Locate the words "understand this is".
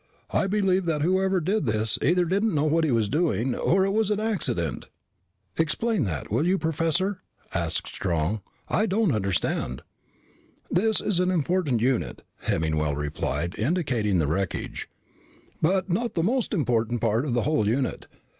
9.13-11.19